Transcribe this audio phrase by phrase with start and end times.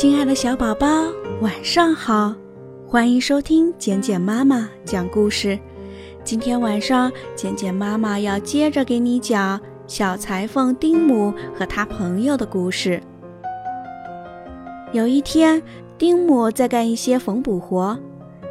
[0.00, 0.86] 亲爱的小宝宝，
[1.42, 2.34] 晚上好！
[2.86, 5.58] 欢迎收听简简妈妈讲故事。
[6.24, 13.02] 今天晚上，简简妈妈要接着给你讲小裁缝丁姆和他朋友的故事。
[14.90, 15.62] 有一天，
[15.98, 17.98] 丁姆在干一些缝补活，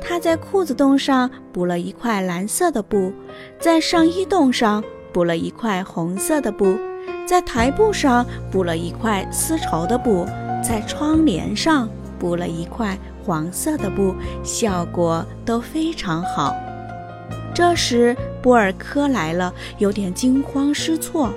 [0.00, 3.12] 他在裤子洞上补了一块蓝色的布，
[3.58, 4.80] 在上衣洞上
[5.12, 6.76] 补了一块红色的布，
[7.26, 10.24] 在台布上补了一块丝绸的布。
[10.62, 16.54] 在窗帘上补了一块黄色的布，效果都非常好。
[17.54, 21.30] 这时，波尔科来了，有点惊慌失措。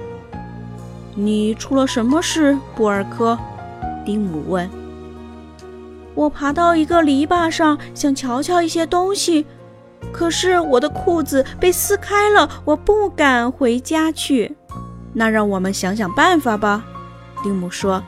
[1.16, 3.38] “你出了什么事，波尔科？”
[4.06, 4.70] 丁姆问。
[6.16, 9.46] “我爬到一个篱笆上，想瞧瞧一些东西，
[10.14, 14.56] 可是我的裤子被撕开了，我不敢回家去。”
[15.12, 16.86] 那让我们想想办法吧，
[17.44, 18.04] 丁姆说。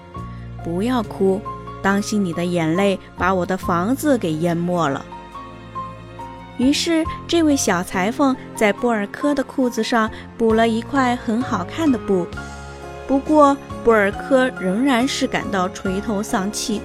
[0.67, 1.39] 不要哭，
[1.81, 5.05] 当心你的眼泪把我的房子给淹没了。
[6.57, 12.27] 于是，这位小裁缝在波尔科的裤子上补了一块很好看的布。
[13.07, 16.81] 不过，波尔科仍然是感到垂头丧气。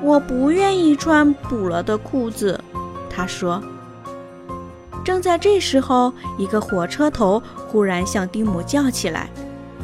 [0.00, 2.58] 我不愿意穿补了的裤子，
[3.10, 3.62] 他说。
[5.04, 9.28] 正在这时候，一个火车头忽然向丁姆叫起来：“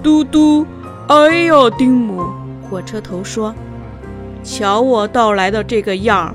[0.02, 0.64] 嘟嘟！
[1.08, 2.24] 哎呦，丁姆！”
[2.68, 3.54] 火车头说
[4.44, 6.34] ：“瞧我到来的这个样儿，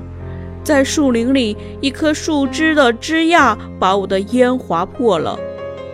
[0.64, 5.38] 在树林里，一棵树枝的枝桠把我的烟划破了。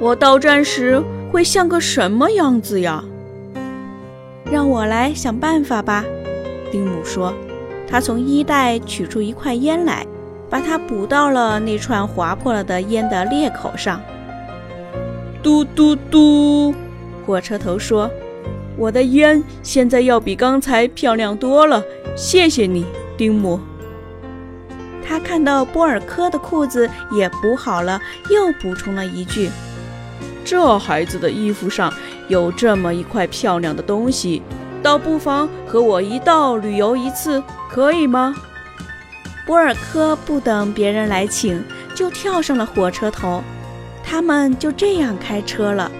[0.00, 3.04] 我到站时会像个什么样子呀？”
[4.50, 6.04] 让我来想办法吧，
[6.70, 7.32] 丁姆说。
[7.90, 10.06] 他从衣袋取出一块烟来，
[10.50, 13.98] 把它补到了那串划破了的烟的裂口上。
[15.42, 16.74] 嘟嘟嘟，
[17.26, 18.10] 火车头说。
[18.78, 21.82] 我的烟现在要比刚才漂亮多了，
[22.16, 23.58] 谢谢你，丁姆。
[25.04, 28.00] 他看到波尔科的裤子也补好了，
[28.30, 29.50] 又补充了一句
[30.44, 31.92] ：“这孩子的衣服上
[32.28, 34.42] 有这么一块漂亮的东西，
[34.80, 38.32] 倒不妨和我一道旅游一次，可以吗？”
[39.44, 41.64] 波尔科不等别人来请，
[41.96, 43.42] 就跳上了火车头，
[44.04, 45.90] 他们就这样开车了。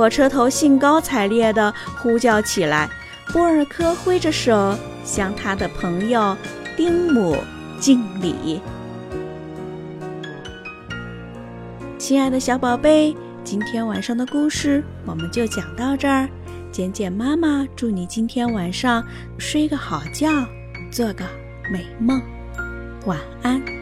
[0.00, 2.88] 火车头兴高采烈地呼叫起来，
[3.34, 4.74] 波尔科挥着手
[5.04, 6.34] 向他的朋友
[6.74, 7.36] 丁姆
[7.78, 8.62] 敬礼。
[11.98, 16.26] 亲爱的小宝贝，今天晚上的故事我们就讲到这儿。
[16.72, 19.04] 简简妈妈祝你今天晚上
[19.36, 20.30] 睡个好觉，
[20.90, 21.26] 做个
[21.70, 22.22] 美梦，
[23.04, 23.79] 晚安。